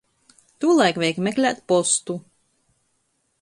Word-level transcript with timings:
Tūlaik 0.63 0.97
vajag 1.03 1.19
meklēt 1.27 1.61
postu. 1.73 2.17